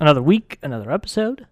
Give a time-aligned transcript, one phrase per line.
[0.00, 1.46] another week, another episode.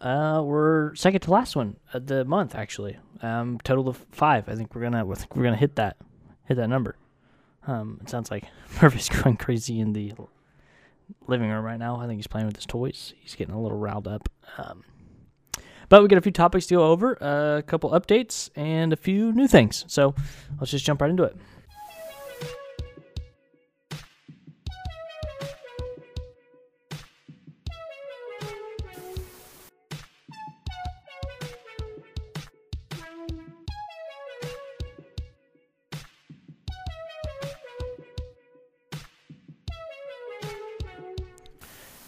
[0.00, 2.98] Uh, we're second to last one of the month, actually.
[3.22, 4.48] Um, total of five.
[4.48, 5.08] I think we're gonna.
[5.08, 5.96] I think we're gonna hit that,
[6.44, 6.96] hit that number.
[7.66, 8.44] Um, it sounds like
[8.82, 10.12] Murphy's going crazy in the
[11.26, 11.96] living room right now.
[11.96, 13.14] I think he's playing with his toys.
[13.20, 14.28] He's getting a little riled up.
[14.58, 14.84] Um,
[15.88, 19.30] but we got a few topics to go over, a couple updates, and a few
[19.32, 19.84] new things.
[19.88, 20.14] So
[20.58, 21.36] let's just jump right into it.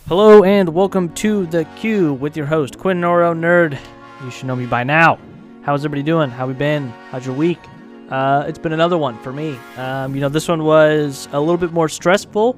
[0.07, 3.79] Hello and welcome to the Queue with your host Quinn Noro Nerd.
[4.23, 5.19] You should know me by now.
[5.63, 6.29] How's everybody doing?
[6.29, 6.91] How we been?
[7.11, 7.59] How's your week?
[8.11, 9.59] Uh, it's been another one for me.
[9.79, 12.55] Um, you know, this one was a little bit more stressful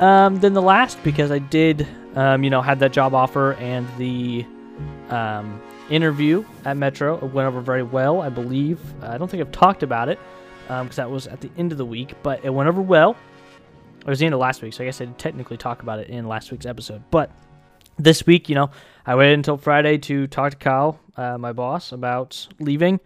[0.00, 3.88] um, than the last because I did, um, you know, had that job offer and
[3.96, 4.44] the
[5.08, 8.20] um, interview at Metro it went over very well.
[8.20, 8.78] I believe.
[9.02, 10.18] I don't think I've talked about it
[10.66, 13.16] because that was at the end of the week, but it went over well.
[14.02, 16.00] It was the end of last week, so I guess I did technically talk about
[16.00, 17.02] it in last week's episode.
[17.12, 17.30] But
[17.98, 18.70] this week, you know,
[19.06, 22.98] I waited until Friday to talk to Kyle, uh, my boss, about leaving.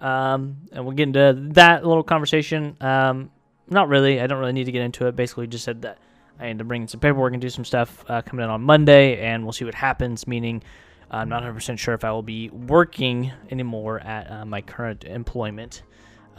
[0.00, 2.76] Um, and we'll get into that little conversation.
[2.80, 3.30] Um,
[3.68, 4.20] not really.
[4.20, 5.14] I don't really need to get into it.
[5.14, 5.98] Basically, just said that
[6.40, 8.62] I need to bring in some paperwork and do some stuff uh, coming in on
[8.62, 10.26] Monday, and we'll see what happens.
[10.26, 10.64] Meaning,
[11.12, 15.82] I'm not 100% sure if I will be working anymore at uh, my current employment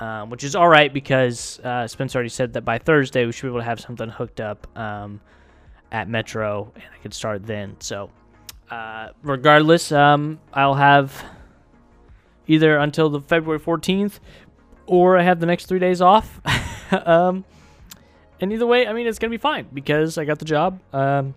[0.02, 3.44] um, which is all right because uh, Spencer already said that by Thursday we should
[3.44, 5.22] be able to have something hooked up um,
[5.92, 7.78] at Metro, and I could start then.
[7.80, 8.10] So,
[8.72, 11.24] uh, regardless, um, I'll have
[12.48, 14.20] either until the February 14th,
[14.88, 16.42] or I have the next three days off.
[16.92, 17.46] Um,
[18.42, 20.82] and either way, I mean, it's gonna be fine because I got the job.
[20.92, 21.34] Um,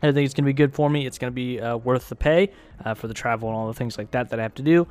[0.00, 1.06] I think it's gonna be good for me.
[1.06, 2.52] It's gonna be uh, worth the pay
[2.84, 4.86] uh, for the travel and all the things like that that I have to do.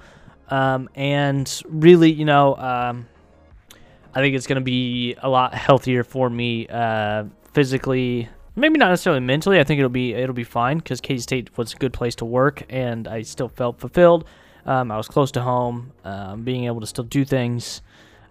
[0.50, 3.08] Um, and really, you know, um,
[4.14, 8.28] I think it's going to be a lot healthier for me uh, physically.
[8.56, 9.60] Maybe not necessarily mentally.
[9.60, 12.26] I think it'll be it'll be fine because Katy State was a good place to
[12.26, 14.26] work, and I still felt fulfilled.
[14.66, 15.94] Um, I was close to home.
[16.04, 17.82] Um, being able to still do things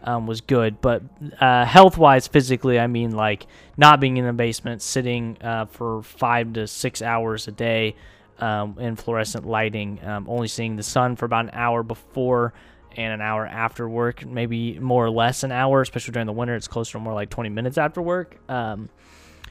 [0.05, 1.03] um, was good, but
[1.41, 6.53] uh, health-wise, physically, I mean, like not being in the basement, sitting uh, for five
[6.55, 7.97] to six hours a day
[8.41, 12.53] um, in fluorescent lighting, um, only seeing the sun for about an hour before
[12.97, 16.55] and an hour after work, maybe more or less an hour, especially during the winter.
[16.55, 18.39] It's closer to more like 20 minutes after work.
[18.51, 18.89] Um,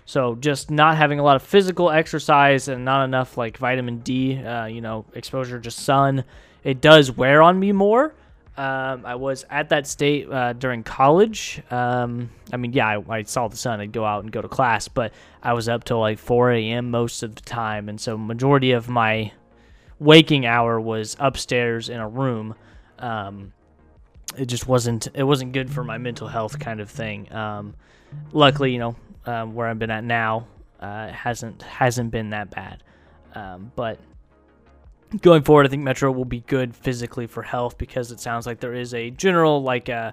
[0.05, 4.41] so just not having a lot of physical exercise and not enough like vitamin D,
[4.41, 6.23] uh, you know, exposure to sun,
[6.63, 8.13] it does wear on me more.
[8.57, 11.61] Um, I was at that state uh, during college.
[11.69, 13.79] Um, I mean, yeah, I, I, saw the sun.
[13.79, 15.13] I'd go out and go to class, but
[15.43, 16.89] I was up till like 4 a.m.
[16.89, 19.31] most of the time, and so majority of my
[19.99, 22.55] waking hour was upstairs in a room.
[22.97, 23.53] Um,
[24.35, 25.07] it just wasn't.
[25.13, 27.31] It wasn't good for my mental health, kind of thing.
[27.31, 27.75] Um,
[28.31, 28.95] luckily, you know,
[29.27, 30.47] um, where I've been at now
[30.79, 32.83] uh, hasn't hasn't been that bad.
[33.35, 33.99] Um, but
[35.21, 38.59] going forward, I think Metro will be good physically for health because it sounds like
[38.59, 40.11] there is a general like a uh,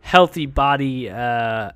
[0.00, 1.72] healthy body, uh,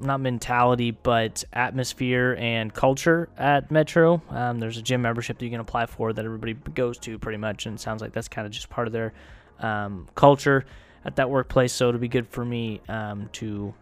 [0.00, 4.22] not mentality, but atmosphere and culture at Metro.
[4.30, 7.38] Um, there's a gym membership that you can apply for that everybody goes to pretty
[7.38, 9.12] much, and it sounds like that's kind of just part of their
[9.60, 10.64] um, culture
[11.04, 11.72] at that workplace.
[11.72, 13.74] So it'll be good for me um, to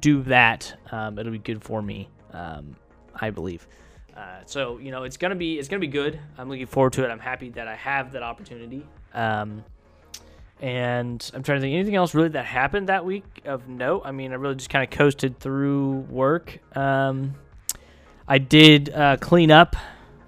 [0.00, 0.78] do that.
[0.92, 2.76] Um, it'll be good for me, um,
[3.14, 3.66] I believe.
[4.20, 6.20] Uh, so you know it's gonna be it's gonna be good.
[6.36, 7.08] I'm looking forward to it.
[7.08, 8.86] I'm happy that I have that opportunity.
[9.14, 9.64] Um,
[10.60, 14.02] and I'm trying to think anything else really that happened that week of note.
[14.04, 16.58] I mean, I really just kind of coasted through work.
[16.76, 17.34] Um,
[18.28, 19.74] I did uh, clean up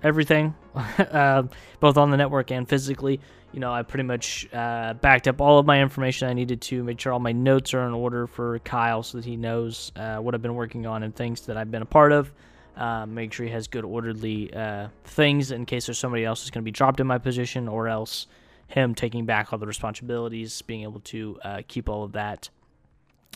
[0.02, 1.42] everything, uh,
[1.80, 3.20] both on the network and physically.
[3.52, 6.82] You know, I pretty much uh, backed up all of my information I needed to,
[6.82, 10.16] make sure all my notes are in order for Kyle so that he knows uh,
[10.16, 12.32] what I've been working on and things that I've been a part of.
[12.76, 16.50] Um, make sure he has good orderly uh, things in case there's somebody else who's
[16.50, 18.26] going to be dropped in my position, or else
[18.68, 22.48] him taking back all the responsibilities, being able to uh, keep all of that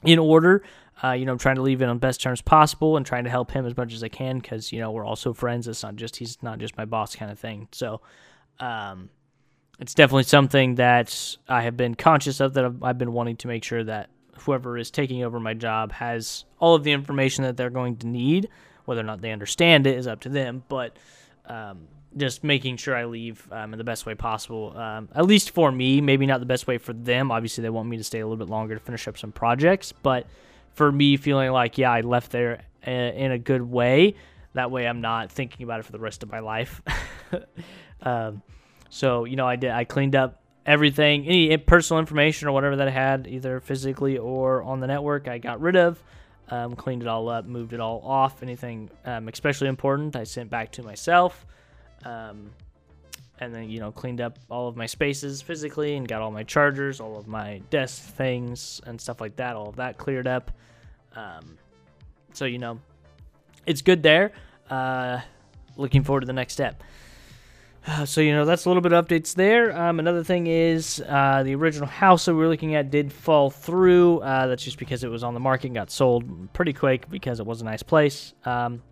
[0.03, 0.63] in order.
[1.05, 3.31] Uh, you know, I'm trying to leave it on best terms possible and trying to
[3.31, 5.69] help him as much as I can because you know we're also friends.
[5.69, 7.69] It's not just he's not just my boss kind of thing.
[7.73, 8.01] So,
[8.59, 9.11] um,
[9.79, 13.49] it's definitely something that I have been conscious of that I've, I've been wanting to
[13.49, 14.09] make sure that
[14.41, 18.07] whoever is taking over my job has all of the information that they're going to
[18.07, 18.49] need
[18.87, 20.97] whether or not they understand it is up to them, but
[21.45, 21.87] um,
[22.17, 24.77] just making sure I leave um, in the best way possible.
[24.77, 27.31] Um, at least for me, maybe not the best way for them.
[27.31, 29.93] Obviously, they want me to stay a little bit longer to finish up some projects,
[29.93, 30.27] but
[30.73, 34.15] for me, feeling like yeah, I left there uh, in a good way,
[34.55, 36.81] That way, I'm not thinking about it for the rest of my life.
[38.03, 38.43] um,
[38.89, 39.71] so you know, I did.
[39.71, 44.63] I cleaned up everything, any personal information or whatever that I had, either physically or
[44.63, 45.29] on the network.
[45.29, 46.03] I got rid of.
[46.49, 48.43] Um, cleaned it all up, moved it all off.
[48.43, 51.45] Anything um, especially important, I sent back to myself.
[52.05, 52.51] Um,
[53.41, 56.43] and then you know cleaned up all of my spaces physically and got all my
[56.43, 59.57] chargers, all of my desk things and stuff like that.
[59.57, 60.51] All of that cleared up.
[61.15, 61.59] Um,
[62.33, 62.81] so you know,
[63.67, 64.33] it's good there.
[64.71, 65.21] Uh,
[65.77, 66.83] looking forward to the next step.
[68.07, 69.77] So you know that's a little bit of updates there.
[69.77, 73.51] Um, another thing is uh, the original house that we were looking at did fall
[73.51, 74.19] through.
[74.21, 77.41] Uh, that's just because it was on the market and got sold pretty quick because
[77.41, 78.35] it was a nice place.
[78.45, 78.83] Um,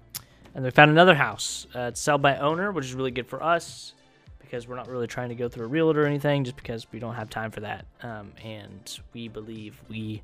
[0.54, 1.66] and we found another house.
[1.74, 3.94] Uh, it's sell by owner, which is really good for us
[4.38, 7.00] because we're not really trying to go through a realtor or anything, just because we
[7.00, 7.86] don't have time for that.
[8.02, 10.22] Um, and we believe we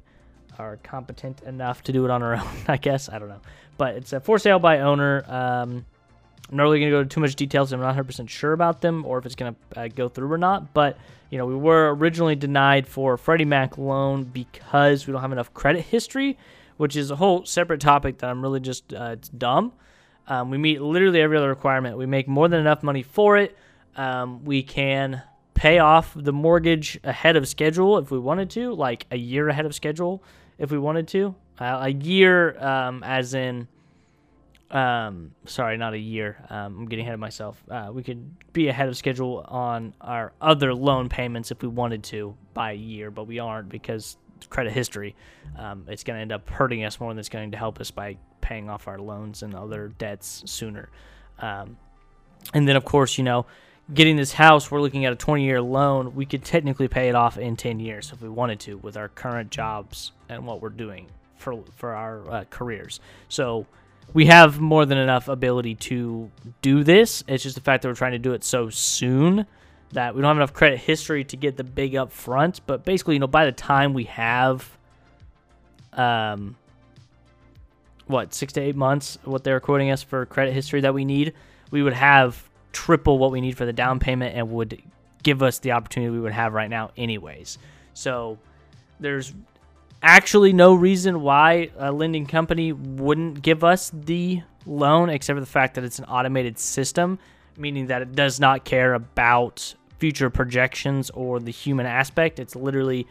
[0.58, 2.56] are competent enough to do it on our own.
[2.68, 3.40] I guess I don't know,
[3.76, 5.24] but it's a for sale by owner.
[6.50, 7.72] I'm not really going to go into too much details.
[7.72, 10.38] I'm not 100% sure about them or if it's going to uh, go through or
[10.38, 10.74] not.
[10.74, 10.98] But,
[11.30, 15.54] you know, we were originally denied for Freddie Mac loan because we don't have enough
[15.54, 16.36] credit history,
[16.76, 19.72] which is a whole separate topic that I'm really just, uh, it's dumb.
[20.26, 21.96] Um, we meet literally every other requirement.
[21.96, 23.56] We make more than enough money for it.
[23.96, 25.22] Um, we can
[25.54, 29.66] pay off the mortgage ahead of schedule if we wanted to, like a year ahead
[29.66, 30.22] of schedule
[30.58, 31.34] if we wanted to.
[31.58, 33.68] Uh, a year, um, as in,
[34.70, 36.36] um, sorry, not a year.
[36.48, 37.62] Um, I'm getting ahead of myself.
[37.68, 42.04] Uh, we could be ahead of schedule on our other loan payments if we wanted
[42.04, 44.16] to by a year, but we aren't because
[44.48, 45.16] credit history.
[45.58, 47.90] Um, it's going to end up hurting us more than it's going to help us
[47.90, 50.88] by paying off our loans and other debts sooner.
[51.40, 51.76] Um,
[52.54, 53.46] and then, of course, you know,
[53.92, 56.14] getting this house, we're looking at a 20 year loan.
[56.14, 59.08] We could technically pay it off in 10 years if we wanted to with our
[59.08, 63.00] current jobs and what we're doing for, for our uh, careers.
[63.28, 63.66] So
[64.12, 66.30] we have more than enough ability to
[66.62, 67.22] do this.
[67.28, 69.46] It's just the fact that we're trying to do it so soon
[69.92, 72.60] that we don't have enough credit history to get the big up front.
[72.66, 74.68] But basically, you know, by the time we have,
[75.92, 76.56] um,
[78.06, 81.34] what, six to eight months, what they're quoting us for credit history that we need,
[81.70, 84.80] we would have triple what we need for the down payment and would
[85.22, 87.58] give us the opportunity we would have right now, anyways.
[87.94, 88.38] So
[89.00, 89.32] there's
[90.02, 95.46] actually no reason why a lending company wouldn't give us the loan except for the
[95.46, 97.18] fact that it's an automated system,
[97.56, 102.38] meaning that it does not care about future projections or the human aspect.
[102.38, 103.06] It's literally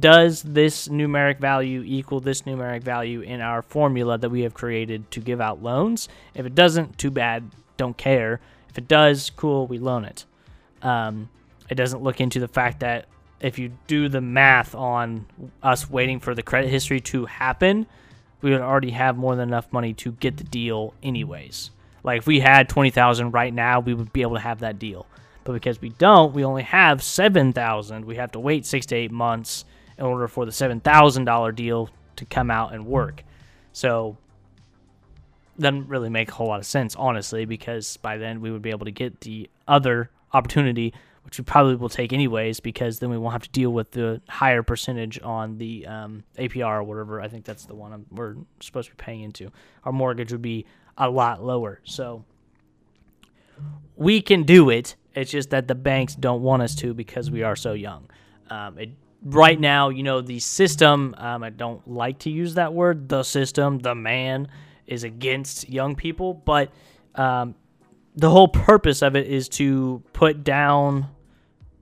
[0.00, 5.10] does this numeric value equal this numeric value in our formula that we have created
[5.10, 6.08] to give out loans?
[6.34, 8.40] If it doesn't, too bad, don't care.
[8.70, 10.24] If it does, cool, we loan it.
[10.82, 11.28] Um,
[11.68, 13.06] it doesn't look into the fact that
[13.44, 15.26] if you do the math on
[15.62, 17.86] us waiting for the credit history to happen,
[18.40, 21.70] we would already have more than enough money to get the deal anyways.
[22.02, 25.06] Like if we had 20,000 right now, we would be able to have that deal.
[25.44, 28.06] But because we don't, we only have 7,000.
[28.06, 29.66] We have to wait 6 to 8 months
[29.98, 33.24] in order for the $7,000 deal to come out and work.
[33.72, 34.16] So
[35.58, 38.70] doesn't really make a whole lot of sense, honestly, because by then we would be
[38.70, 40.94] able to get the other opportunity,
[41.24, 44.20] which we probably will take anyways, because then we won't have to deal with the
[44.28, 47.20] higher percentage on the um, APR or whatever.
[47.20, 49.50] I think that's the one I'm, we're supposed to be paying into.
[49.84, 50.66] Our mortgage would be
[50.98, 51.80] a lot lower.
[51.84, 52.24] So
[53.96, 54.96] we can do it.
[55.14, 58.08] It's just that the banks don't want us to because we are so young.
[58.50, 58.90] Um, it,
[59.22, 63.22] right now, you know, the system, um, I don't like to use that word, the
[63.22, 64.48] system, the man
[64.86, 66.70] is against young people, but
[67.14, 67.54] um,
[68.14, 71.08] the whole purpose of it is to put down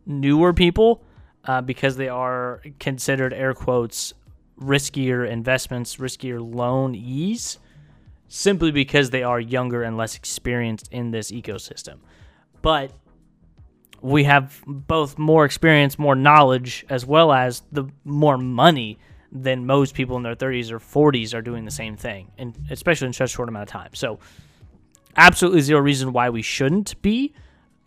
[0.07, 1.03] newer people
[1.45, 4.15] uh, because they are considered air quotes
[4.61, 7.59] riskier investments, riskier loan ease,
[8.29, 11.99] simply because they are younger and less experienced in this ecosystem.
[12.63, 12.93] But
[14.01, 18.99] we have both more experience, more knowledge, as well as the more money
[19.31, 23.07] than most people in their 30s or 40s are doing the same thing, and especially
[23.07, 23.91] in such a short amount of time.
[23.95, 24.19] So,
[25.17, 27.33] absolutely zero reason why we shouldn't be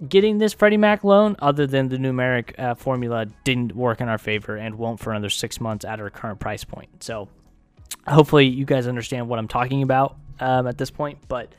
[0.09, 4.17] getting this Freddie Mac loan, other than the numeric uh, formula didn't work in our
[4.17, 7.03] favor and won't for another six months at our current price point.
[7.03, 7.29] So,
[8.07, 11.19] hopefully, you guys understand what I'm talking about um, at this point.
[11.27, 11.53] But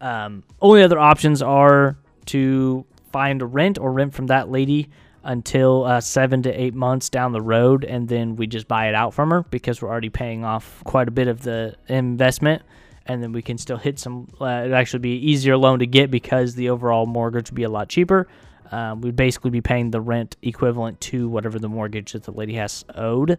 [0.00, 4.88] um, only other options are to find a rent or rent from that lady
[5.22, 8.94] until uh, seven to eight months down the road, and then we just buy it
[8.94, 12.62] out from her because we're already paying off quite a bit of the investment,
[13.06, 14.28] and then we can still hit some.
[14.40, 17.70] Uh, it'd actually be easier loan to get because the overall mortgage would be a
[17.70, 18.26] lot cheaper.
[18.70, 22.54] Um, we'd basically be paying the rent equivalent to whatever the mortgage that the lady
[22.54, 23.38] has owed.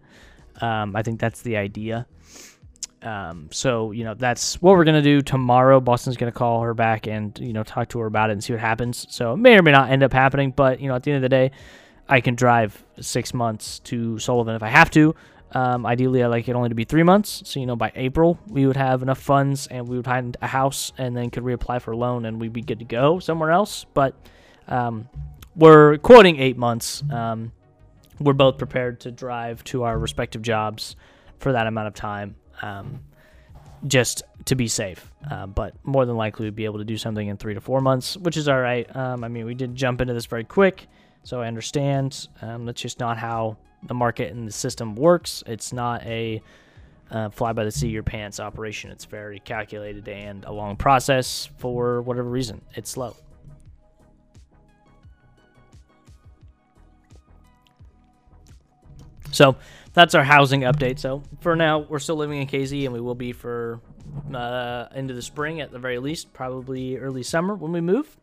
[0.61, 2.05] Um, I think that's the idea.
[3.01, 5.79] Um, so you know that's what we're gonna do tomorrow.
[5.79, 8.53] Boston's gonna call her back and you know talk to her about it and see
[8.53, 9.05] what happens.
[9.09, 11.17] So it may or may not end up happening, but you know at the end
[11.17, 11.51] of the day,
[12.07, 15.15] I can drive six months to Sullivan if I have to.
[15.51, 17.41] Um, ideally, I like it only to be three months.
[17.45, 20.47] So, you know, by April, we would have enough funds and we would find a
[20.47, 23.51] house and then could reapply for a loan and we'd be good to go somewhere
[23.51, 23.85] else.
[23.93, 24.15] But
[24.67, 25.07] um,
[25.55, 27.03] we're quoting eight months.
[27.09, 27.51] Um,
[28.19, 30.95] we're both prepared to drive to our respective jobs
[31.39, 32.99] for that amount of time um,
[33.87, 35.11] just to be safe.
[35.29, 37.81] Uh, but more than likely, we'd be able to do something in three to four
[37.81, 38.93] months, which is all right.
[38.95, 40.87] Um, I mean, we did jump into this very quick.
[41.23, 42.27] So I understand.
[42.41, 45.43] Um, that's just not how the market and the system works.
[45.47, 46.41] It's not a
[47.11, 48.91] uh, fly by the seat of your pants operation.
[48.91, 52.61] It's very calculated and a long process for whatever reason.
[52.73, 53.15] It's slow.
[59.31, 59.57] So
[59.93, 60.97] that's our housing update.
[60.99, 63.81] So for now, we're still living in KZ, and we will be for
[64.33, 68.17] uh, into the spring at the very least, probably early summer when we move.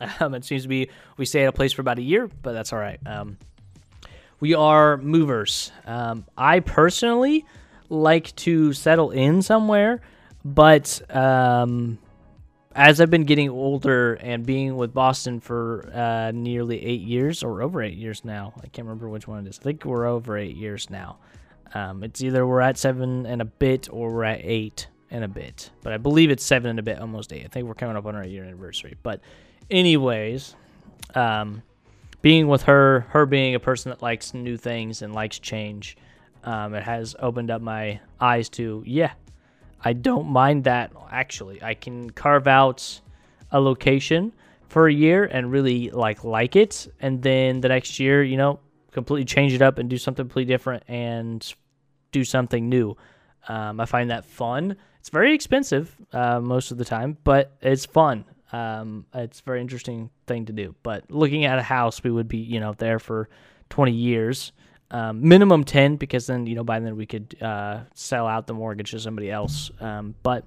[0.20, 2.52] Um, it seems to be we stay at a place for about a year, but
[2.52, 3.00] that's all right.
[3.04, 3.36] Um,
[4.40, 5.72] we are movers.
[5.86, 7.44] Um, I personally
[7.88, 10.00] like to settle in somewhere,
[10.44, 11.98] but um,
[12.74, 17.62] as I've been getting older and being with Boston for uh, nearly eight years or
[17.62, 19.58] over eight years now, I can't remember which one it is.
[19.58, 21.18] I think we're over eight years now.
[21.74, 25.28] Um, it's either we're at seven and a bit or we're at eight and a
[25.28, 27.44] bit, but I believe it's seven and a bit, almost eight.
[27.44, 28.96] I think we're coming up on our year anniversary.
[29.02, 29.20] But,
[29.70, 30.54] anyways,
[31.14, 31.62] um,
[32.22, 35.96] being with her, her being a person that likes new things and likes change,
[36.44, 39.12] um, it has opened up my eyes to, yeah,
[39.84, 41.62] I don't mind that actually.
[41.62, 43.00] I can carve out
[43.50, 44.32] a location
[44.68, 48.60] for a year and really like like it and then the next year, you know,
[48.90, 51.54] completely change it up and do something completely different and
[52.12, 52.96] do something new.
[53.48, 54.76] Um, I find that fun.
[55.00, 58.24] It's very expensive uh, most of the time, but it's fun.
[58.52, 60.74] Um, it's a very interesting thing to do.
[60.82, 63.28] But looking at a house, we would be, you know, there for
[63.70, 64.52] 20 years,
[64.90, 68.54] um, minimum 10, because then, you know, by then we could uh, sell out the
[68.54, 69.70] mortgage to somebody else.
[69.80, 70.44] Um, but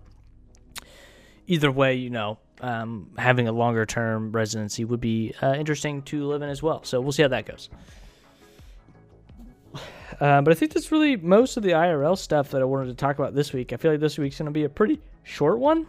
[1.47, 6.25] either way, you know, um, having a longer term residency would be uh, interesting to
[6.25, 6.83] live in as well.
[6.83, 7.69] So we'll see how that goes.
[10.19, 12.93] Uh, but I think that's really most of the IRL stuff that I wanted to
[12.93, 13.73] talk about this week.
[13.73, 15.87] I feel like this week's going to be a pretty short one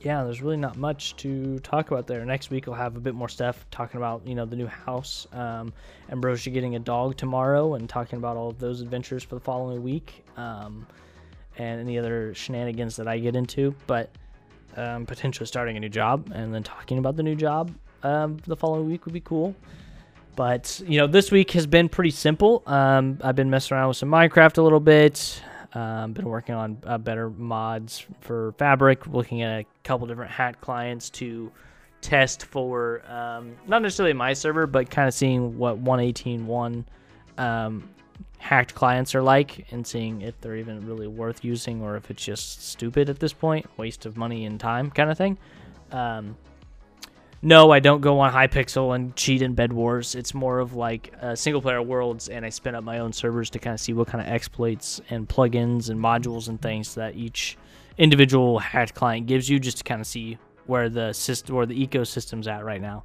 [0.00, 2.24] yeah, there's really not much to talk about there.
[2.24, 5.26] Next week we'll have a bit more stuff talking about you know the new house,
[5.32, 5.72] um,
[6.10, 9.82] Ambrosia getting a dog tomorrow, and talking about all of those adventures for the following
[9.82, 10.86] week, um,
[11.56, 13.74] and any other shenanigans that I get into.
[13.86, 14.10] But
[14.76, 18.56] um, potentially starting a new job and then talking about the new job um, the
[18.56, 19.54] following week would be cool.
[20.36, 22.62] But you know, this week has been pretty simple.
[22.66, 25.42] Um, I've been messing around with some Minecraft a little bit.
[25.74, 30.60] Um, been working on uh, better mods for Fabric, looking at a couple different hacked
[30.62, 31.52] clients to
[32.00, 36.84] test for um, not necessarily my server, but kind of seeing what 118.1
[37.36, 37.88] um,
[38.38, 42.24] hacked clients are like and seeing if they're even really worth using or if it's
[42.24, 45.36] just stupid at this point, waste of money and time kind of thing.
[45.92, 46.36] Um,
[47.40, 50.14] no, I don't go on Hypixel and cheat in Bed Wars.
[50.14, 53.50] It's more of like uh, single player worlds, and I spin up my own servers
[53.50, 57.14] to kind of see what kind of exploits and plugins and modules and things that
[57.14, 57.56] each
[57.96, 61.86] individual hacked client gives you, just to kind of see where the system or the
[61.86, 63.04] ecosystem's at right now.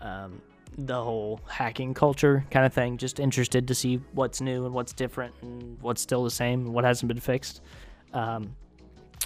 [0.00, 0.42] Um,
[0.76, 2.98] the whole hacking culture kind of thing.
[2.98, 6.74] Just interested to see what's new and what's different and what's still the same and
[6.74, 7.62] what hasn't been fixed.
[8.12, 8.54] Um,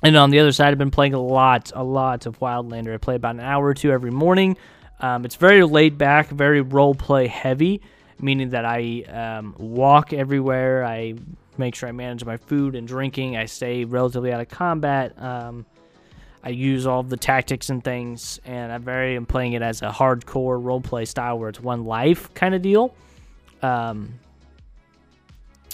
[0.03, 2.95] and on the other side, I've been playing a lot, a lot of Wildlander.
[2.95, 4.57] I play about an hour or two every morning.
[5.01, 7.81] Um, it's very laid back, very role play heavy,
[8.21, 10.85] meaning that I um, walk everywhere.
[10.85, 11.15] I
[11.59, 13.37] make sure I manage my food and drinking.
[13.37, 15.21] I stay relatively out of combat.
[15.21, 15.67] Um,
[16.45, 19.91] I use all the tactics and things, and I'm very am playing it as a
[19.91, 22.95] hardcore role play style where it's one life kind of deal.
[23.63, 24.15] Um,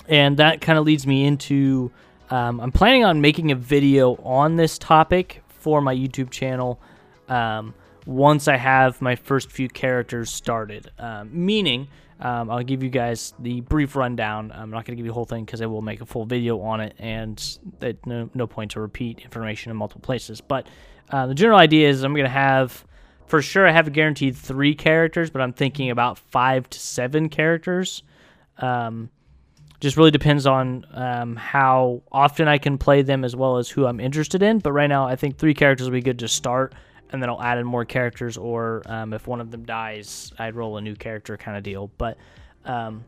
[0.09, 1.91] and that kind of leads me into
[2.31, 6.81] um, I'm planning on making a video on this topic for my YouTube channel
[7.29, 7.75] um,
[8.07, 10.91] once I have my first few characters started.
[10.99, 11.89] Um, meaning,
[12.21, 14.51] um, I'll give you guys the brief rundown.
[14.53, 16.25] I'm not going to give you the whole thing because I will make a full
[16.25, 17.59] video on it, and
[18.05, 20.41] no, no point to repeat information in multiple places.
[20.41, 20.67] But
[21.11, 22.85] uh, the general idea is I'm going to have,
[23.27, 27.29] for sure, I have a guaranteed three characters, but I'm thinking about five to seven
[27.29, 28.03] characters.
[28.59, 29.11] Um,
[29.81, 33.87] just really depends on um, how often I can play them as well as who
[33.87, 34.59] I'm interested in.
[34.59, 36.75] But right now, I think three characters will be good to start,
[37.11, 40.57] and then I'll add in more characters, or um, if one of them dies, I'd
[40.57, 41.91] roll a new character kind of deal.
[41.97, 42.19] But
[42.65, 43.05] um,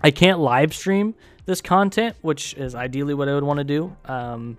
[0.00, 1.14] I can't live stream
[1.46, 3.96] this content, which is ideally what I would want to do.
[4.04, 4.56] Um,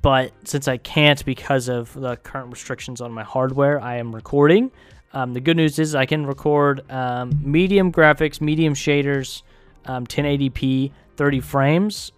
[0.00, 4.70] but since I can't because of the current restrictions on my hardware, I am recording.
[5.12, 9.42] Um, the good news is I can record um, medium graphics, medium shaders,
[9.86, 12.12] um, 1080p, 30 frames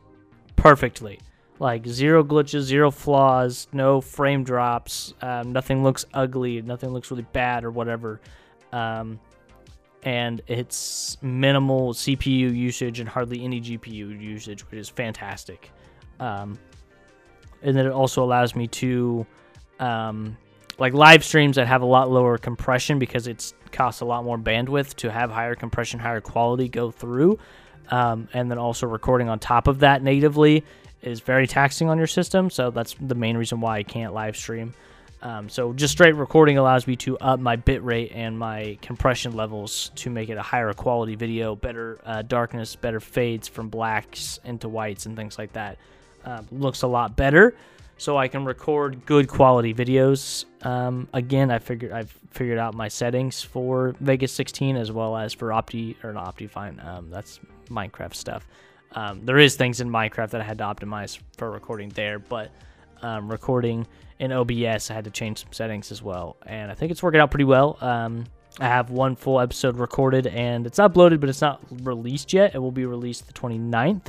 [0.56, 1.21] perfectly.
[1.59, 7.26] Like zero glitches, zero flaws, no frame drops, um, nothing looks ugly, nothing looks really
[7.33, 8.21] bad or whatever.
[8.73, 9.21] Um,
[10.02, 15.71] and it's minimal CPU usage and hardly any GPU usage, which is fantastic.
[16.21, 16.59] Um,
[17.62, 19.26] and then it also allows me to
[19.80, 20.37] um,
[20.78, 24.38] like live streams that have a lot lower compression because it costs a lot more
[24.38, 27.38] bandwidth to have higher compression, higher quality go through.
[27.90, 30.64] Um, and then also recording on top of that natively
[31.02, 32.49] is very taxing on your system.
[32.49, 34.73] So that's the main reason why I can't live stream.
[35.21, 39.90] Um, so just straight recording allows me to up my bitrate and my compression levels
[39.97, 44.69] to make it a higher quality video, better uh, darkness, better fades from blacks into
[44.69, 45.78] whites and things like that.
[46.25, 47.54] Uh, looks a lot better
[47.96, 50.44] so I can record good quality videos.
[50.62, 55.32] Um, again, I figured I've figured out my settings for Vegas 16 as well as
[55.32, 56.84] for Opti or not Optifine.
[56.84, 58.46] Um, that's Minecraft stuff.
[58.92, 62.50] Um, there is things in Minecraft that I had to optimize for recording there, but
[63.02, 63.86] um, recording
[64.18, 67.20] in OBS, I had to change some settings as well, and I think it's working
[67.20, 67.76] out pretty well.
[67.80, 68.24] Um,
[68.60, 72.54] I have one full episode recorded, and it's uploaded, but it's not released yet.
[72.54, 74.06] It will be released the 29th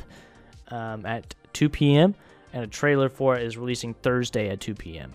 [0.68, 2.14] um, at 2 p.m
[2.52, 5.12] and a trailer for it is releasing Thursday at 2 p.m.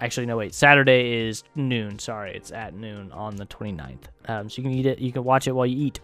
[0.00, 0.54] Actually, no, wait.
[0.54, 1.98] Saturday is noon.
[1.98, 3.98] Sorry, it's at noon on the 29th.
[4.26, 4.98] Um, so you can eat it.
[4.98, 6.00] You can watch it while you eat.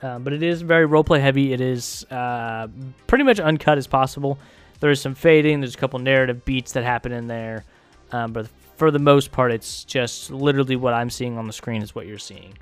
[0.00, 1.52] Um, but it is very roleplay heavy.
[1.52, 2.68] It is uh,
[3.06, 4.38] pretty much uncut as possible.
[4.80, 5.60] There is some fading.
[5.60, 7.64] There's a couple narrative beats that happen in there.
[8.12, 11.82] Um, but for the most part, it's just literally what I'm seeing on the screen
[11.82, 12.54] is what you're seeing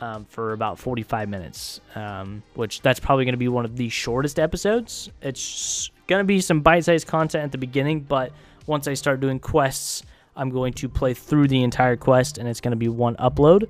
[0.00, 3.88] um, for about 45 minutes, um, which that's probably going to be one of the
[3.88, 5.10] shortest episodes.
[5.22, 8.32] It's going to be some bite-sized content at the beginning, but
[8.66, 10.02] once I start doing quests,
[10.36, 13.68] I'm going to play through the entire quest, and it's going to be one upload,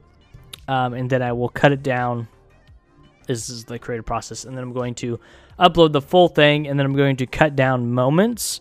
[0.67, 2.27] um, and then I will cut it down.
[3.27, 5.21] This is the creative process, and then I'm going to
[5.59, 8.61] upload the full thing, and then I'm going to cut down moments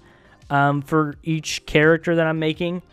[0.50, 2.84] um, for each character that I'm making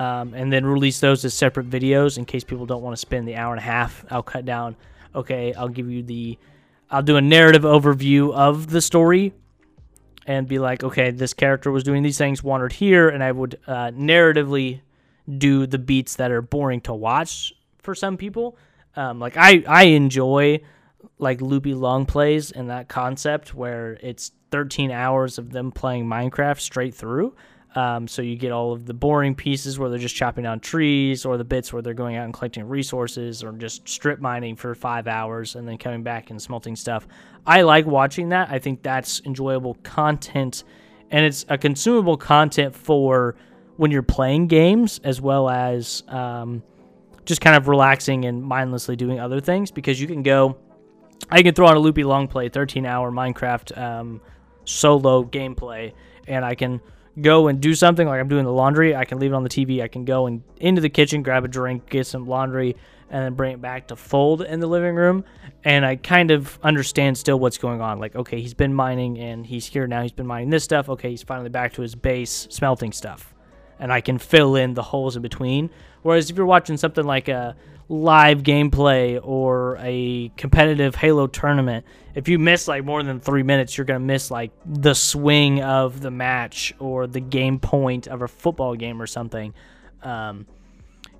[0.00, 3.28] um, and then release those as separate videos in case people don't want to spend
[3.28, 4.04] the hour and a half.
[4.10, 4.74] I'll cut down.
[5.14, 6.38] Okay, I'll give you the.
[6.90, 9.32] I'll do a narrative overview of the story,
[10.26, 13.58] and be like, okay, this character was doing these things, wandered here, and I would
[13.66, 14.80] uh, narratively
[15.38, 18.56] do the beats that are boring to watch for some people.
[18.96, 20.60] Um, like I, I enjoy
[21.18, 26.60] like loopy long plays and that concept where it's 13 hours of them playing Minecraft
[26.60, 27.34] straight through.
[27.76, 31.24] Um, so you get all of the boring pieces where they're just chopping down trees,
[31.24, 34.74] or the bits where they're going out and collecting resources, or just strip mining for
[34.74, 37.06] five hours and then coming back and smelting stuff.
[37.46, 38.50] I like watching that.
[38.50, 40.64] I think that's enjoyable content,
[41.10, 43.36] and it's a consumable content for
[43.76, 46.62] when you're playing games as well as um,
[47.24, 50.58] just kind of relaxing and mindlessly doing other things because you can go.
[51.30, 54.20] I can throw on a loopy long play, 13 hour Minecraft um,
[54.64, 55.92] solo gameplay,
[56.26, 56.80] and I can
[57.20, 59.48] go and do something like I'm doing the laundry, I can leave it on the
[59.48, 59.82] TV.
[59.82, 62.76] I can go and into the kitchen, grab a drink, get some laundry,
[63.10, 65.24] and then bring it back to fold in the living room.
[65.64, 67.98] And I kind of understand still what's going on.
[67.98, 70.02] Like, okay, he's been mining and he's here now.
[70.02, 70.88] He's been mining this stuff.
[70.88, 73.34] Okay, he's finally back to his base smelting stuff.
[73.78, 75.70] And I can fill in the holes in between.
[76.02, 77.56] Whereas if you're watching something like a
[77.90, 83.76] live gameplay or a competitive Halo tournament, if you miss like more than three minutes,
[83.76, 88.28] you're gonna miss like the swing of the match or the game point of a
[88.28, 89.52] football game or something.
[90.02, 90.46] Um,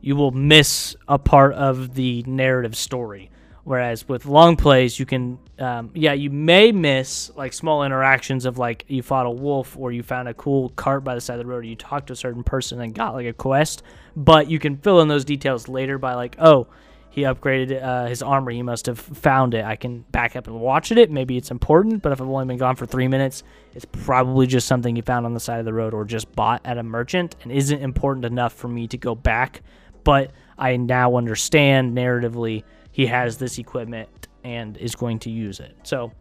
[0.01, 3.31] you will miss a part of the narrative story.
[3.71, 8.59] Whereas with long plays, you can, um, yeah, you may miss like small interactions of
[8.59, 11.47] like you fought a wolf or you found a cool cart by the side of
[11.47, 13.85] the road or you talked to a certain person and got like a quest,
[14.17, 16.67] but you can fill in those details later by like, oh,
[17.11, 18.51] he upgraded uh, his armor.
[18.51, 19.65] He must have found it.
[19.65, 21.09] I can back up and watch it.
[21.09, 23.45] Maybe it's important, but if I've only been gone for three minutes,
[23.77, 26.61] it's probably just something he found on the side of the road or just bought
[26.65, 29.63] at a merchant and isn't important enough for me to go back.
[30.03, 35.77] But I now understand narratively he has this equipment and is going to use it.
[35.83, 36.13] So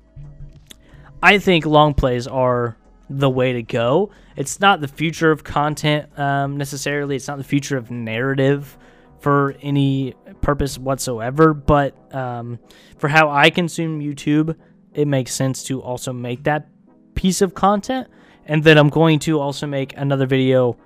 [1.22, 2.78] I think long plays are
[3.10, 4.12] the way to go.
[4.36, 7.16] It's not the future of content um, necessarily.
[7.16, 8.78] It's not the future of narrative
[9.20, 11.54] for any purpose whatsoever.
[11.54, 12.60] But um,
[12.98, 14.56] for how I consume YouTube,
[14.94, 16.68] it makes sense to also make that
[17.16, 18.08] piece of content.
[18.46, 20.78] And then I'm going to also make another video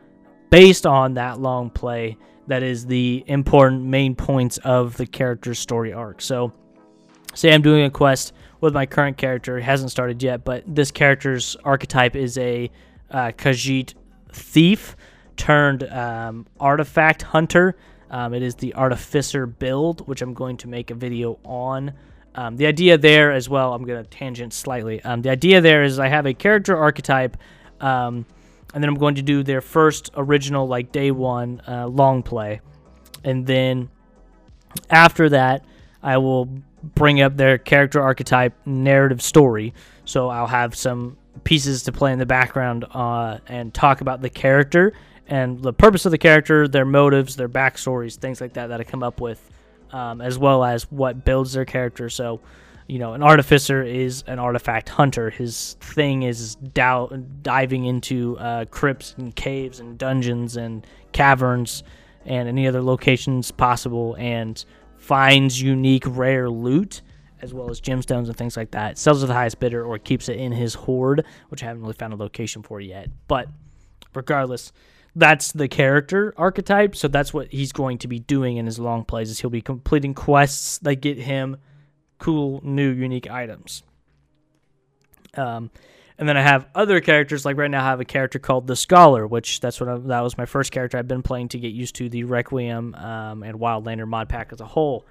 [0.50, 2.18] based on that long play
[2.48, 6.22] that is the important main points of the character's story arc.
[6.22, 6.52] So
[7.34, 9.58] say I'm doing a quest with my current character.
[9.58, 12.70] It hasn't started yet, but this character's archetype is a
[13.12, 13.94] uh, Khajiit
[14.32, 14.96] thief
[15.38, 17.76] turned um, artifact hunter.
[18.10, 21.94] Um, it is the artificer build, which I'm going to make a video on.
[22.36, 25.02] Um, the idea there as well, I'm going to tangent slightly.
[25.04, 27.38] Um, the idea there is I have a character archetype,
[27.80, 28.26] um,
[28.74, 32.62] and then I'm going to do their first original, like day one, uh, long play.
[33.24, 33.90] And then
[34.90, 35.64] after that,
[36.02, 36.50] I will
[36.84, 39.74] bring up their character archetype narrative story.
[40.06, 44.30] So I'll have some pieces to play in the background uh, and talk about the
[44.30, 44.94] character
[45.28, 48.84] and the purpose of the character, their motives, their backstories, things like that that I
[48.84, 49.50] come up with,
[49.92, 52.10] um, as well as what builds their character.
[52.10, 52.42] So,
[52.88, 55.30] you know, an artificer is an artifact hunter.
[55.30, 57.08] His thing is dow-
[57.42, 61.84] diving into uh, crypts and caves and dungeons and caverns
[62.26, 64.64] and any other locations possible and
[64.98, 67.02] finds unique, rare loot
[67.42, 68.98] as well as gemstones and things like that.
[68.98, 71.94] Sells to the highest bidder or keeps it in his hoard, which I haven't really
[71.94, 73.10] found a location for yet.
[73.28, 73.50] But
[74.16, 74.72] regardless,
[75.14, 76.96] that's the character archetype.
[76.96, 79.30] So that's what he's going to be doing in his long plays.
[79.30, 81.58] Is he'll be completing quests that get him
[82.20, 83.84] cool, new, unique items.
[85.36, 85.72] Um,
[86.18, 87.44] and then I have other characters.
[87.44, 90.22] Like right now, I have a character called the Scholar, which that's what I, that
[90.22, 93.60] was my first character I've been playing to get used to the Requiem um, and
[93.60, 95.06] Wildlander mod pack as a whole.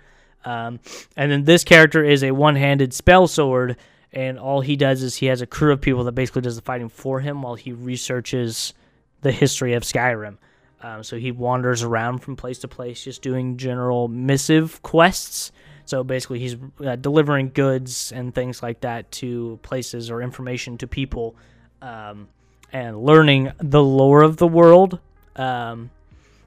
[0.44, 0.80] Um,
[1.16, 3.76] and then this character is a one-handed spell sword,
[4.12, 6.62] and all he does is he has a crew of people that basically does the
[6.62, 8.74] fighting for him while he researches
[9.20, 10.36] the history of Skyrim.
[10.82, 15.52] Um, so he wanders around from place to place, just doing general missive quests.
[15.84, 20.86] So basically, he's uh, delivering goods and things like that to places or information to
[20.86, 21.34] people,
[21.80, 22.28] um,
[22.72, 24.98] and learning the lore of the world.
[25.36, 25.90] Um,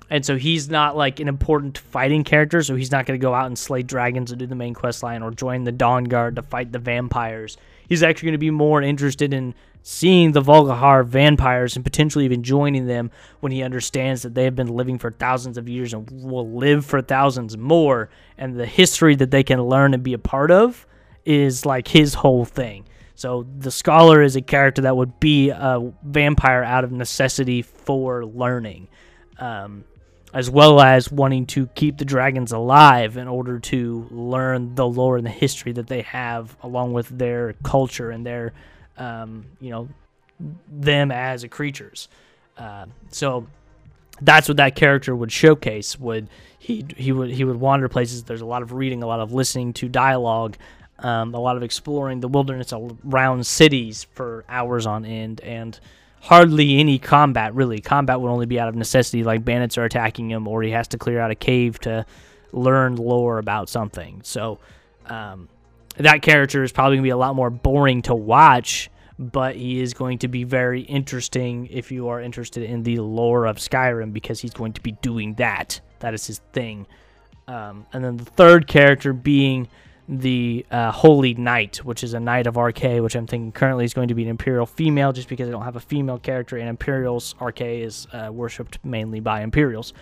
[0.09, 3.33] and so he's not like an important fighting character, so he's not going to go
[3.33, 6.41] out and slay dragons and do the main quest line or join the Dawnguard to
[6.41, 7.57] fight the vampires.
[7.87, 12.41] He's actually going to be more interested in seeing the Volkihar vampires and potentially even
[12.41, 16.09] joining them when he understands that they have been living for thousands of years and
[16.09, 20.19] will live for thousands more, and the history that they can learn and be a
[20.19, 20.87] part of
[21.23, 22.85] is like his whole thing.
[23.13, 28.25] So the scholar is a character that would be a vampire out of necessity for
[28.25, 28.87] learning.
[29.39, 29.85] Um,
[30.35, 35.15] as well as wanting to keep the dragons alive in order to learn the lore
[35.15, 38.51] and the history that they have, along with their culture and their,
[38.97, 39.87] um, you know,
[40.69, 42.09] them as creatures.
[42.57, 43.47] Uh, so
[44.21, 45.97] that's what that character would showcase.
[45.99, 46.27] Would
[46.59, 48.23] he he would he would wander places.
[48.23, 50.57] There's a lot of reading, a lot of listening to dialogue,
[50.99, 55.79] um, a lot of exploring the wilderness around cities for hours on end, and
[56.25, 57.79] hardly any combat really.
[57.79, 60.87] Combat would only be out of necessity, like bandits are attacking him, or he has
[60.87, 62.03] to clear out a cave to
[62.51, 64.21] learn lore about something.
[64.23, 64.59] So
[65.05, 65.47] um,
[65.97, 69.93] that character is probably gonna be a lot more boring to watch, but he is
[69.93, 74.39] going to be very interesting if you are interested in the lore of Skyrim because
[74.39, 75.79] he's going to be doing that.
[75.99, 76.87] That is his thing.
[77.47, 79.67] Um, and then the third character being
[80.07, 83.93] the uh, Holy Knight, which is a Knight of Arkay, which I'm thinking currently is
[83.93, 86.69] going to be an Imperial female, just because I don't have a female character, and
[86.69, 89.93] Imperials Arkay is uh, worshipped mainly by Imperials.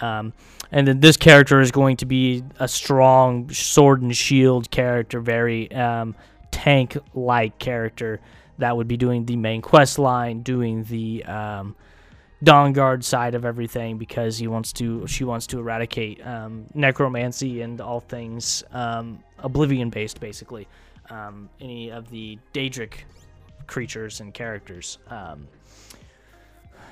[0.00, 0.32] Um,
[0.70, 5.72] and then this character is going to be a strong sword and shield character, very
[5.72, 6.14] um,
[6.50, 8.20] tank-like character
[8.58, 11.74] that would be doing the main quest line, doing the um,
[12.44, 17.80] Dawnguard side of everything because he wants to she wants to eradicate um, necromancy and
[17.80, 20.68] all things um, oblivion based basically
[21.10, 22.92] um, any of the Daedric
[23.66, 25.48] creatures and characters um,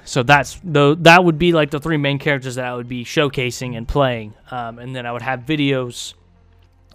[0.04, 3.04] so that's the that would be like the three main characters that I would be
[3.04, 6.14] showcasing and playing um, and then I would have videos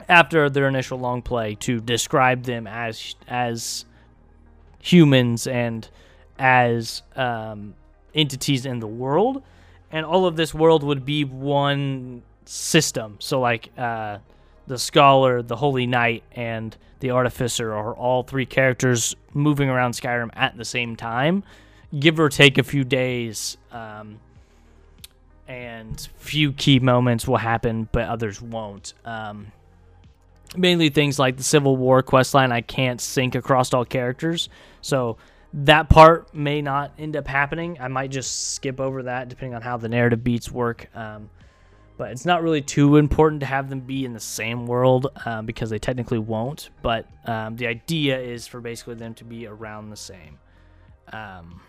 [0.10, 3.86] after their initial long play to describe them as as
[4.80, 5.88] humans and
[6.38, 7.76] as um,
[8.14, 9.44] entities in the world,
[9.92, 13.18] and all of this world would be one system.
[13.20, 14.20] So like uh,
[14.68, 20.30] the scholar, the holy knight, and the artificer are all three characters moving around Skyrim
[20.34, 21.44] at the same time,
[21.98, 23.58] give or take a few days.
[23.72, 24.20] Um,
[25.48, 28.94] and few key moments will happen, but others won't.
[29.04, 29.52] Um,
[30.56, 34.48] mainly things like the Civil War questline I can't sync across all characters,
[34.82, 35.18] so
[35.54, 37.78] that part may not end up happening.
[37.80, 40.88] I might just skip over that depending on how the narrative beats work.
[40.96, 41.30] Um,
[41.98, 45.46] but it's not really too important to have them be in the same world um,
[45.46, 46.70] because they technically won't.
[46.82, 50.40] But um, the idea is for basically them to be around the same.
[51.12, 51.62] Um,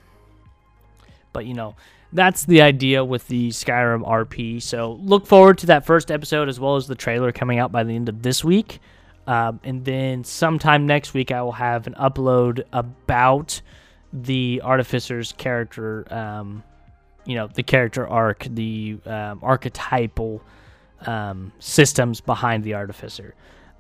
[1.33, 1.75] but you know,
[2.13, 4.63] that's the idea with the Skyrim RP.
[4.63, 7.85] So look forward to that first episode as well as the trailer coming out by
[7.85, 8.81] the end of this week.
[9.27, 13.61] Um, and then sometime next week, I will have an upload about
[14.13, 16.63] the Artificer's character, um,
[17.25, 20.43] you know, the character arc, the um, archetypal
[21.07, 23.35] um, systems behind the Artificer.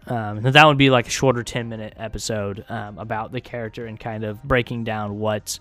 [0.06, 3.98] Um, that would be like a shorter 10 minute episode um, about the character and
[3.98, 5.60] kind of breaking down what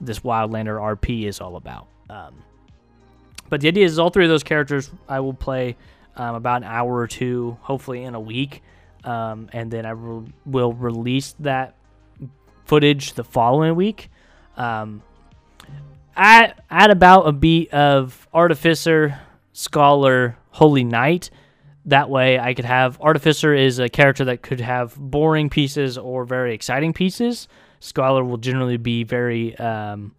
[0.00, 1.86] this Wildlander RP is all about.
[3.48, 5.76] But the idea is all three of those characters I will play
[6.16, 8.62] about an hour or two, hopefully in a week.
[9.04, 11.74] Um, and then I re- will release that
[12.64, 14.10] footage the following week.
[14.56, 15.02] Um,
[16.16, 19.18] at, at about a beat of Artificer,
[19.52, 21.30] Scholar, Holy Knight.
[21.86, 26.24] That way, I could have Artificer is a character that could have boring pieces or
[26.24, 27.46] very exciting pieces.
[27.80, 30.14] Scholar will generally be very um,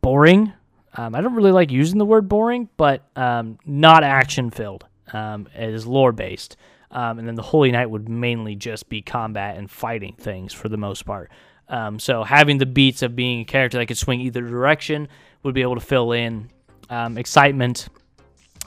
[0.00, 0.52] boring.
[0.96, 4.86] Um, I don't really like using the word boring, but um, not action filled.
[5.12, 6.56] Um, it is lore based.
[6.94, 10.68] Um, and then the Holy Knight would mainly just be combat and fighting things for
[10.68, 11.30] the most part.
[11.68, 15.08] Um, so having the beats of being a character that could swing either direction
[15.42, 16.50] would be able to fill in
[16.90, 17.88] um, excitement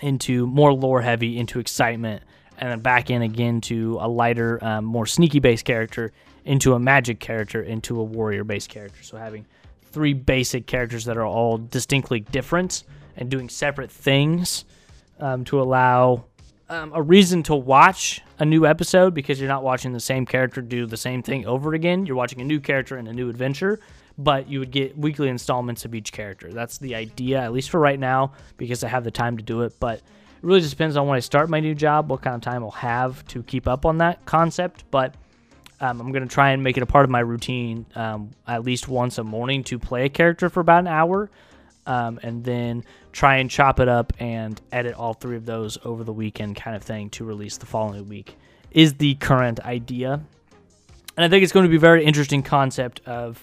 [0.02, 2.22] into more lore heavy, into excitement,
[2.58, 6.12] and then back in again to a lighter, um, more sneaky based character,
[6.44, 9.04] into a magic character, into a warrior based character.
[9.04, 9.46] So having
[9.92, 12.84] three basic characters that are all distinctly different
[13.16, 14.66] and doing separate things
[15.20, 16.26] um, to allow
[16.70, 20.62] um, a reason to watch a new episode because you're not watching the same character
[20.62, 22.06] do the same thing over again.
[22.06, 23.80] You're watching a new character and a new adventure,
[24.18, 26.52] but you would get weekly installments of each character.
[26.52, 29.62] That's the idea, at least for right now, because I have the time to do
[29.62, 29.74] it.
[29.80, 30.04] But it
[30.42, 32.72] really just depends on when I start my new job, what kind of time I'll
[32.72, 34.84] have to keep up on that concept.
[34.92, 35.16] But
[35.80, 38.64] um, I'm going to try and make it a part of my routine um, at
[38.64, 41.30] least once a morning to play a character for about an hour.
[41.88, 46.04] Um, and then try and chop it up and edit all three of those over
[46.04, 48.36] the weekend, kind of thing, to release the following week,
[48.72, 50.22] is the current idea.
[51.16, 53.42] And I think it's going to be a very interesting concept of.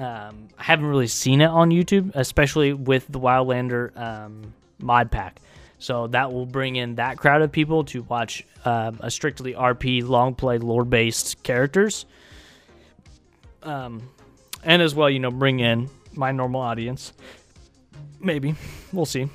[0.00, 5.40] Um, I haven't really seen it on YouTube, especially with the Wildlander um, mod pack.
[5.78, 10.06] So that will bring in that crowd of people to watch um, a strictly RP
[10.06, 12.06] long play lore based characters.
[13.62, 14.08] Um,
[14.62, 17.12] and as well, you know, bring in my normal audience.
[18.20, 18.54] Maybe.
[18.92, 19.28] We'll see.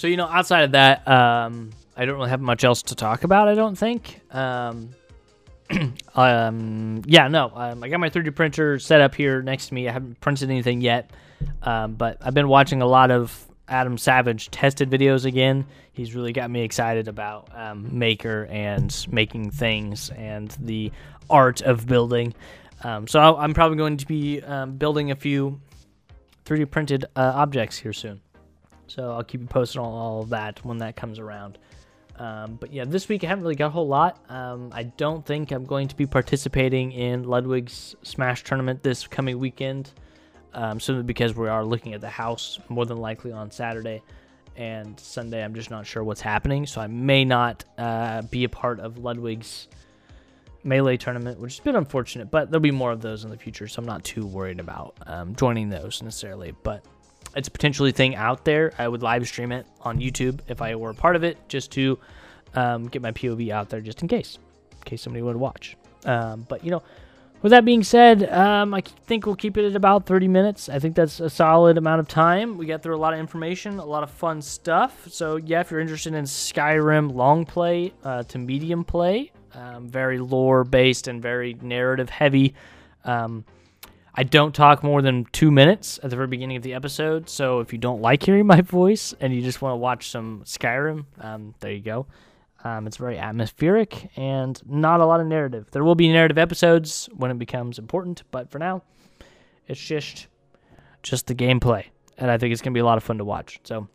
[0.00, 3.24] So, you know, outside of that, um, I don't really have much else to talk
[3.24, 4.22] about, I don't think.
[4.30, 4.94] Um,
[6.14, 9.86] um, yeah, no, um, I got my 3D printer set up here next to me.
[9.86, 11.10] I haven't printed anything yet,
[11.62, 15.64] um, but I've been watching a lot of Adam Savage tested videos again.
[15.92, 20.92] He's really got me excited about um, Maker and making things and the
[21.30, 22.34] art of building.
[22.82, 25.60] Um, so I'm probably going to be um, building a few
[26.44, 28.20] 3D printed uh, objects here soon.
[28.86, 31.58] So I'll keep you posted on all of that when that comes around.
[32.20, 34.22] Um, but yeah, this week I haven't really got a whole lot.
[34.28, 39.38] Um, I don't think I'm going to be participating in Ludwig's Smash tournament this coming
[39.38, 39.92] weekend,
[40.54, 44.02] um, simply because we are looking at the house more than likely on Saturday
[44.56, 45.42] and Sunday.
[45.42, 48.98] I'm just not sure what's happening, so I may not uh, be a part of
[48.98, 49.68] Ludwig's
[50.62, 52.30] melee tournament, which is a bit unfortunate.
[52.30, 54.94] But there'll be more of those in the future, so I'm not too worried about
[55.06, 56.52] um, joining those necessarily.
[56.62, 56.84] But
[57.36, 58.72] it's a potentially thing out there.
[58.78, 61.70] I would live stream it on YouTube if I were a part of it, just
[61.72, 61.98] to
[62.54, 64.38] um, get my POV out there, just in case,
[64.72, 65.76] in case somebody would watch.
[66.04, 66.82] Um, but you know,
[67.42, 70.68] with that being said, um, I think we'll keep it at about 30 minutes.
[70.68, 72.58] I think that's a solid amount of time.
[72.58, 75.08] We got through a lot of information, a lot of fun stuff.
[75.08, 80.18] So yeah, if you're interested in Skyrim long play uh, to medium play, um, very
[80.18, 82.54] lore based and very narrative heavy.
[83.04, 83.44] Um,
[84.14, 87.60] I don't talk more than two minutes at the very beginning of the episode, so
[87.60, 91.06] if you don't like hearing my voice and you just want to watch some Skyrim,
[91.20, 92.06] um, there you go.
[92.62, 95.68] Um, it's very atmospheric and not a lot of narrative.
[95.70, 98.82] There will be narrative episodes when it becomes important, but for now,
[99.66, 100.26] it's just
[101.02, 101.86] just the gameplay,
[102.18, 103.60] and I think it's gonna be a lot of fun to watch.
[103.64, 103.88] So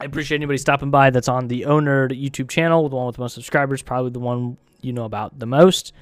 [0.00, 1.10] I appreciate anybody stopping by.
[1.10, 4.56] That's on the Owner YouTube channel, the one with the most subscribers, probably the one
[4.80, 5.92] you know about the most.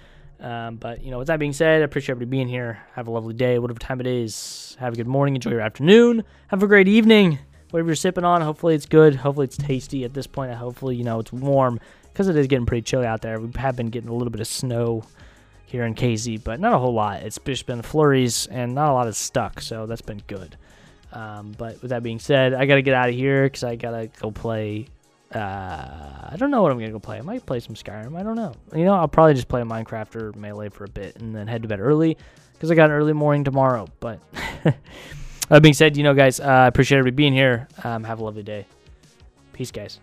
[0.40, 2.80] Um, but you know, with that being said, I appreciate everybody being here.
[2.94, 4.76] Have a lovely day, whatever time it is.
[4.78, 5.34] Have a good morning.
[5.34, 6.22] Enjoy your afternoon.
[6.46, 8.40] Have a great evening whatever you're sipping on.
[8.40, 9.14] Hopefully it's good.
[9.14, 10.52] Hopefully it's tasty at this point.
[10.52, 11.80] Hopefully, you know, it's warm
[12.12, 13.38] because it is getting pretty chilly out there.
[13.38, 15.04] We have been getting a little bit of snow
[15.66, 17.22] here in KZ, but not a whole lot.
[17.22, 20.56] It's just been flurries and not a lot of stuck, so that's been good.
[21.12, 23.76] Um, but with that being said, I got to get out of here because I
[23.76, 24.88] got to go play.
[25.34, 27.18] Uh, I don't know what I'm going to go play.
[27.18, 28.18] I might play some Skyrim.
[28.18, 28.54] I don't know.
[28.74, 31.62] You know, I'll probably just play Minecraft or Melee for a bit and then head
[31.62, 32.16] to bed early
[32.54, 33.88] because I got an early morning tomorrow.
[34.00, 34.20] But.
[35.48, 37.68] That being said, you know, guys, I uh, appreciate everybody being here.
[37.82, 38.66] Um, have a lovely day.
[39.52, 39.98] Peace, guys.